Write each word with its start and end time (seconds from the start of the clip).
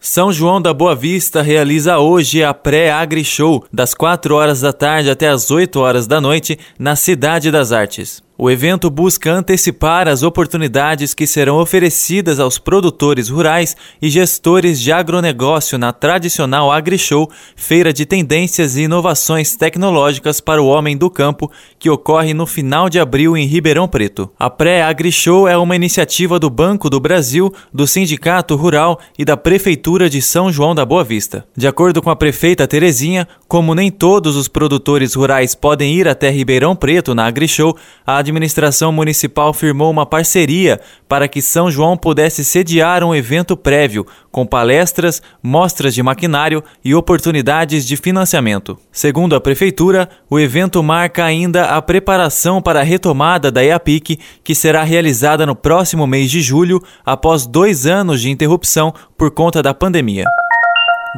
São 0.00 0.32
João 0.32 0.60
da 0.60 0.72
Boa 0.72 0.94
Vista 0.94 1.42
realiza 1.42 1.98
hoje 1.98 2.44
a 2.44 2.52
pré-Agri 2.52 3.24
Show, 3.24 3.64
das 3.72 3.94
4 3.94 4.34
horas 4.34 4.60
da 4.60 4.72
tarde 4.72 5.10
até 5.10 5.28
as 5.28 5.50
8 5.50 5.80
horas 5.80 6.06
da 6.06 6.20
noite, 6.20 6.58
na 6.78 6.94
Cidade 6.94 7.50
das 7.50 7.72
Artes. 7.72 8.25
O 8.38 8.50
evento 8.50 8.90
busca 8.90 9.32
antecipar 9.32 10.06
as 10.06 10.22
oportunidades 10.22 11.14
que 11.14 11.26
serão 11.26 11.56
oferecidas 11.56 12.38
aos 12.38 12.58
produtores 12.58 13.30
rurais 13.30 13.74
e 14.00 14.10
gestores 14.10 14.78
de 14.78 14.92
agronegócio 14.92 15.78
na 15.78 15.90
tradicional 15.90 16.70
AgriShow, 16.70 17.30
feira 17.56 17.94
de 17.94 18.04
tendências 18.04 18.76
e 18.76 18.82
inovações 18.82 19.56
tecnológicas 19.56 20.38
para 20.38 20.60
o 20.60 20.66
homem 20.66 20.98
do 20.98 21.08
campo, 21.08 21.50
que 21.78 21.88
ocorre 21.88 22.34
no 22.34 22.44
final 22.44 22.90
de 22.90 23.00
abril 23.00 23.38
em 23.38 23.46
Ribeirão 23.46 23.88
Preto. 23.88 24.30
A 24.38 24.50
pré-AgriShow 24.50 25.48
é 25.48 25.56
uma 25.56 25.74
iniciativa 25.74 26.38
do 26.38 26.50
Banco 26.50 26.90
do 26.90 27.00
Brasil, 27.00 27.50
do 27.72 27.86
Sindicato 27.86 28.54
Rural 28.54 29.00
e 29.18 29.24
da 29.24 29.38
Prefeitura 29.38 30.10
de 30.10 30.20
São 30.20 30.52
João 30.52 30.74
da 30.74 30.84
Boa 30.84 31.02
Vista. 31.02 31.46
De 31.56 31.66
acordo 31.66 32.02
com 32.02 32.10
a 32.10 32.16
prefeita 32.16 32.68
Terezinha, 32.68 33.26
como 33.48 33.74
nem 33.74 33.90
todos 33.90 34.36
os 34.36 34.46
produtores 34.46 35.14
rurais 35.14 35.54
podem 35.54 35.94
ir 35.94 36.06
até 36.06 36.28
Ribeirão 36.28 36.76
Preto 36.76 37.14
na 37.14 37.24
AgriShow, 37.26 37.74
a 38.06 38.25
administração 38.30 38.92
municipal 38.92 39.52
firmou 39.52 39.90
uma 39.90 40.04
parceria 40.04 40.80
para 41.08 41.28
que 41.28 41.40
São 41.40 41.70
João 41.70 41.96
pudesse 41.96 42.44
sediar 42.44 43.02
um 43.04 43.14
evento 43.14 43.56
prévio, 43.56 44.06
com 44.30 44.44
palestras, 44.44 45.22
mostras 45.42 45.94
de 45.94 46.02
maquinário 46.02 46.62
e 46.84 46.94
oportunidades 46.94 47.86
de 47.86 47.96
financiamento. 47.96 48.78
Segundo 48.92 49.34
a 49.34 49.40
Prefeitura, 49.40 50.08
o 50.28 50.38
evento 50.38 50.82
marca 50.82 51.24
ainda 51.24 51.76
a 51.76 51.80
preparação 51.80 52.60
para 52.60 52.80
a 52.80 52.84
retomada 52.84 53.50
da 53.50 53.64
EAPIC, 53.64 54.18
que 54.44 54.54
será 54.54 54.82
realizada 54.82 55.46
no 55.46 55.54
próximo 55.54 56.06
mês 56.06 56.30
de 56.30 56.40
julho, 56.40 56.82
após 57.04 57.46
dois 57.46 57.86
anos 57.86 58.20
de 58.20 58.30
interrupção 58.30 58.92
por 59.16 59.30
conta 59.30 59.62
da 59.62 59.72
pandemia. 59.72 60.24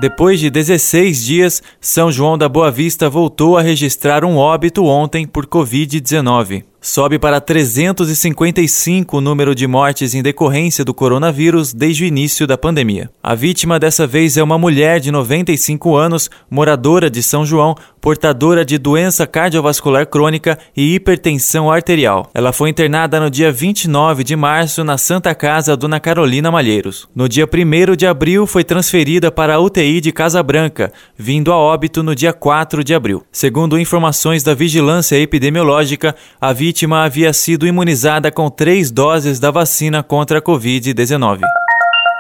Depois 0.01 0.39
de 0.39 0.49
16 0.49 1.25
dias, 1.25 1.63
São 1.81 2.13
João 2.13 2.39
da 2.39 2.49
Boa 2.49 2.71
Vista 2.71 3.11
voltou 3.11 3.59
a 3.59 3.63
registrar 3.63 4.25
um 4.25 4.37
óbito 4.37 4.85
ontem 4.85 5.27
por 5.27 5.45
Covid-19 5.45 6.68
sobe 6.81 7.19
para 7.19 7.41
355 7.41 9.17
o 9.17 9.21
número 9.21 9.55
de 9.55 9.67
mortes 9.67 10.15
em 10.15 10.23
decorrência 10.23 10.85
do 10.85 10.95
coronavírus 10.95 11.73
desde 11.73 12.05
o 12.05 12.07
início 12.07 12.47
da 12.47 12.57
pandemia. 12.57 13.11
A 13.23 13.35
vítima 13.35 13.79
dessa 13.79 14.07
vez 14.07 14.37
é 14.37 14.43
uma 14.43 14.59
mulher 14.59 15.01
de 15.01 15.11
95 15.11 15.97
anos, 15.97 16.31
moradora 16.51 17.11
de 17.11 17.23
São 17.23 17.45
João, 17.45 17.75
portadora 18.01 18.65
de 18.65 18.79
doença 18.79 19.27
cardiovascular 19.27 20.07
crônica 20.07 20.59
e 20.77 20.95
hipertensão 20.95 21.71
arterial. 21.71 22.31
Ela 22.35 22.53
foi 22.53 22.71
internada 22.71 23.21
no 23.21 23.31
dia 23.31 23.53
29 23.53 24.25
de 24.25 24.37
março 24.37 24.85
na 24.85 24.97
Santa 24.99 25.35
Casa 25.35 25.77
Dona 25.77 26.01
Carolina 26.01 26.51
Malheiros. 26.51 27.09
No 27.15 27.29
dia 27.29 27.47
1 27.47 27.97
de 27.97 28.07
abril 28.07 28.47
foi 28.47 28.65
transferida 28.65 29.31
para 29.31 29.55
a 29.55 29.61
UTI 29.61 30.01
de 30.01 30.13
Casa 30.13 30.43
Branca, 30.43 30.93
vindo 31.17 31.53
a 31.53 31.57
óbito 31.57 32.03
no 32.03 32.15
dia 32.15 32.33
4 32.33 32.83
de 32.83 32.95
abril. 32.95 33.23
Segundo 33.31 33.79
informações 33.79 34.43
da 34.43 34.55
Vigilância 34.55 35.17
Epidemiológica, 35.17 36.15
a 36.41 36.53
vítima 36.53 37.05
havia 37.05 37.33
sido 37.33 37.67
imunizada 37.67 38.31
com 38.31 38.49
três 38.49 38.91
doses 38.91 39.39
da 39.39 39.51
vacina 39.51 40.03
contra 40.03 40.39
a 40.39 40.43
Covid-19. 40.43 41.41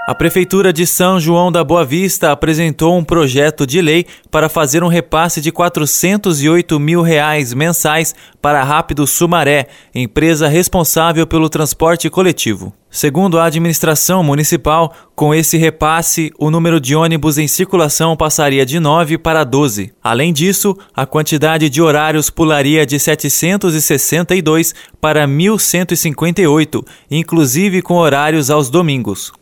A 0.08 0.14
Prefeitura 0.14 0.72
de 0.72 0.86
São 0.86 1.20
João 1.20 1.52
da 1.52 1.62
Boa 1.62 1.84
Vista 1.84 2.32
apresentou 2.32 2.96
um 2.96 3.04
projeto 3.04 3.66
de 3.66 3.82
lei 3.82 4.06
para 4.30 4.48
fazer 4.48 4.82
um 4.82 4.88
repasse 4.88 5.38
de 5.38 5.52
408 5.52 6.80
mil 6.80 7.02
reais 7.02 7.52
mensais 7.52 8.14
para 8.40 8.62
a 8.62 8.64
Rápido 8.64 9.06
Sumaré, 9.06 9.66
empresa 9.94 10.48
responsável 10.48 11.26
pelo 11.26 11.50
transporte 11.50 12.08
coletivo. 12.08 12.72
Segundo 12.88 13.38
a 13.38 13.44
administração 13.44 14.24
municipal, 14.24 14.94
com 15.14 15.34
esse 15.34 15.58
repasse, 15.58 16.32
o 16.38 16.50
número 16.50 16.80
de 16.80 16.96
ônibus 16.96 17.36
em 17.36 17.46
circulação 17.46 18.16
passaria 18.16 18.64
de 18.64 18.80
9 18.80 19.18
para 19.18 19.44
12. 19.44 19.92
Além 20.02 20.32
disso, 20.32 20.74
a 20.96 21.04
quantidade 21.04 21.68
de 21.68 21.82
horários 21.82 22.30
pularia 22.30 22.86
de 22.86 22.98
762 22.98 24.74
para 25.02 25.28
1.158, 25.28 26.82
inclusive 27.10 27.82
com 27.82 27.96
horários 27.96 28.50
aos 28.50 28.70
domingos. 28.70 29.37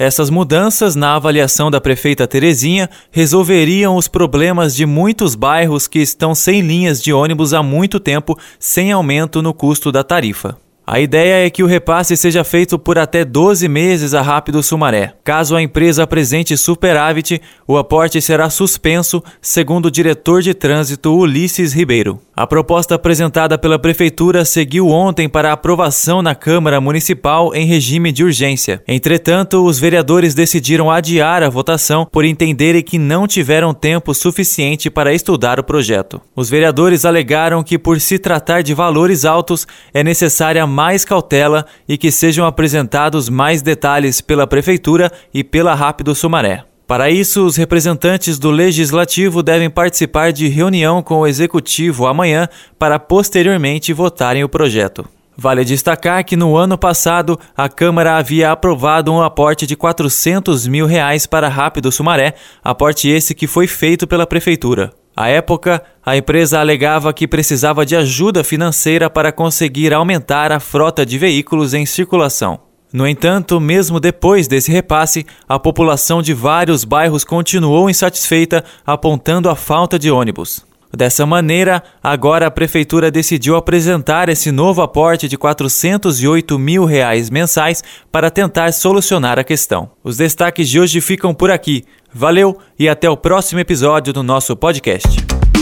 Essas 0.00 0.30
mudanças, 0.30 0.96
na 0.96 1.14
avaliação 1.14 1.70
da 1.70 1.78
prefeita 1.78 2.26
Terezinha, 2.26 2.88
resolveriam 3.10 3.96
os 3.96 4.08
problemas 4.08 4.74
de 4.74 4.86
muitos 4.86 5.34
bairros 5.34 5.86
que 5.86 5.98
estão 5.98 6.34
sem 6.34 6.62
linhas 6.62 7.02
de 7.02 7.12
ônibus 7.12 7.52
há 7.52 7.62
muito 7.62 8.00
tempo, 8.00 8.34
sem 8.58 8.90
aumento 8.90 9.42
no 9.42 9.52
custo 9.52 9.92
da 9.92 10.02
tarifa. 10.02 10.56
A 10.92 10.98
ideia 10.98 11.46
é 11.46 11.50
que 11.50 11.62
o 11.62 11.68
repasse 11.68 12.16
seja 12.16 12.42
feito 12.42 12.76
por 12.76 12.98
até 12.98 13.24
12 13.24 13.68
meses 13.68 14.12
a 14.12 14.22
Rápido 14.22 14.60
Sumaré. 14.60 15.14
Caso 15.22 15.54
a 15.54 15.62
empresa 15.62 16.02
apresente 16.02 16.56
superávit, 16.56 17.40
o 17.64 17.78
aporte 17.78 18.20
será 18.20 18.50
suspenso, 18.50 19.22
segundo 19.40 19.86
o 19.86 19.90
diretor 19.90 20.42
de 20.42 20.52
trânsito 20.52 21.16
Ulisses 21.16 21.72
Ribeiro. 21.72 22.20
A 22.34 22.44
proposta 22.44 22.96
apresentada 22.96 23.56
pela 23.56 23.78
Prefeitura 23.78 24.44
seguiu 24.44 24.88
ontem 24.88 25.28
para 25.28 25.52
aprovação 25.52 26.22
na 26.22 26.34
Câmara 26.34 26.80
Municipal 26.80 27.54
em 27.54 27.66
regime 27.66 28.10
de 28.10 28.24
urgência. 28.24 28.82
Entretanto, 28.88 29.64
os 29.64 29.78
vereadores 29.78 30.34
decidiram 30.34 30.90
adiar 30.90 31.44
a 31.44 31.50
votação 31.50 32.08
por 32.10 32.24
entenderem 32.24 32.82
que 32.82 32.98
não 32.98 33.28
tiveram 33.28 33.72
tempo 33.72 34.12
suficiente 34.12 34.90
para 34.90 35.14
estudar 35.14 35.60
o 35.60 35.62
projeto. 35.62 36.20
Os 36.34 36.50
vereadores 36.50 37.04
alegaram 37.04 37.62
que, 37.62 37.78
por 37.78 38.00
se 38.00 38.18
tratar 38.18 38.62
de 38.62 38.74
valores 38.74 39.24
altos, 39.24 39.66
é 39.94 40.02
necessária 40.02 40.66
mais 40.80 41.04
cautela 41.04 41.66
e 41.86 41.98
que 41.98 42.10
sejam 42.10 42.46
apresentados 42.46 43.28
mais 43.28 43.60
detalhes 43.60 44.22
pela 44.22 44.46
Prefeitura 44.46 45.12
e 45.32 45.44
pela 45.44 45.74
Rápido 45.74 46.14
Sumaré. 46.14 46.64
Para 46.86 47.10
isso, 47.10 47.44
os 47.44 47.54
representantes 47.54 48.38
do 48.38 48.50
Legislativo 48.50 49.42
devem 49.42 49.68
participar 49.68 50.32
de 50.32 50.48
reunião 50.48 51.02
com 51.02 51.16
o 51.18 51.26
Executivo 51.26 52.06
amanhã 52.06 52.48
para 52.78 52.98
posteriormente 52.98 53.92
votarem 53.92 54.42
o 54.42 54.48
projeto. 54.48 55.04
Vale 55.36 55.66
destacar 55.66 56.24
que 56.24 56.34
no 56.34 56.56
ano 56.56 56.78
passado 56.78 57.38
a 57.54 57.68
Câmara 57.68 58.16
havia 58.16 58.50
aprovado 58.50 59.12
um 59.12 59.20
aporte 59.20 59.66
de 59.66 59.76
400 59.76 60.66
mil 60.66 60.86
reais 60.86 61.26
para 61.26 61.46
Rápido 61.50 61.92
Sumaré, 61.92 62.32
aporte 62.64 63.06
esse 63.06 63.34
que 63.34 63.46
foi 63.46 63.66
feito 63.66 64.06
pela 64.06 64.26
Prefeitura. 64.26 64.90
À 65.20 65.28
época, 65.28 65.82
a 66.02 66.16
empresa 66.16 66.60
alegava 66.60 67.12
que 67.12 67.28
precisava 67.28 67.84
de 67.84 67.94
ajuda 67.94 68.42
financeira 68.42 69.10
para 69.10 69.30
conseguir 69.30 69.92
aumentar 69.92 70.50
a 70.50 70.58
frota 70.58 71.04
de 71.04 71.18
veículos 71.18 71.74
em 71.74 71.84
circulação. 71.84 72.58
No 72.90 73.06
entanto, 73.06 73.60
mesmo 73.60 74.00
depois 74.00 74.48
desse 74.48 74.72
repasse, 74.72 75.26
a 75.46 75.58
população 75.58 76.22
de 76.22 76.32
vários 76.32 76.84
bairros 76.84 77.22
continuou 77.22 77.90
insatisfeita, 77.90 78.64
apontando 78.86 79.50
a 79.50 79.54
falta 79.54 79.98
de 79.98 80.10
ônibus. 80.10 80.64
Dessa 80.92 81.24
maneira, 81.24 81.82
agora 82.02 82.46
a 82.46 82.50
prefeitura 82.50 83.10
decidiu 83.10 83.56
apresentar 83.56 84.28
esse 84.28 84.50
novo 84.50 84.82
aporte 84.82 85.28
de 85.28 85.38
408 85.38 86.58
mil 86.58 86.84
reais 86.84 87.30
mensais 87.30 87.82
para 88.10 88.30
tentar 88.30 88.72
solucionar 88.72 89.38
a 89.38 89.44
questão. 89.44 89.90
Os 90.02 90.16
destaques 90.16 90.68
de 90.68 90.80
hoje 90.80 91.00
ficam 91.00 91.32
por 91.32 91.50
aqui. 91.50 91.84
Valeu 92.12 92.58
e 92.78 92.88
até 92.88 93.08
o 93.08 93.16
próximo 93.16 93.60
episódio 93.60 94.12
do 94.12 94.22
nosso 94.22 94.56
podcast. 94.56 95.08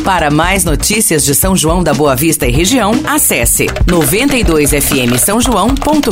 Para 0.03 0.31
mais 0.31 0.65
notícias 0.65 1.23
de 1.23 1.35
São 1.35 1.55
João 1.55 1.83
da 1.83 1.93
Boa 1.93 2.17
Vista 2.17 2.47
e 2.47 2.51
região, 2.51 2.93
acesse 3.05 3.67
92fm 3.87 5.19
São 5.19 5.39
João.com.br 5.39 6.09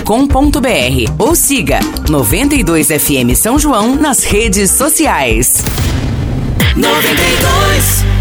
ou 1.18 1.34
siga 1.34 1.80
92fm 2.04 3.34
São 3.34 3.58
João 3.58 3.94
nas 3.94 4.22
redes 4.24 4.70
sociais. 4.72 5.62
92 6.76 8.15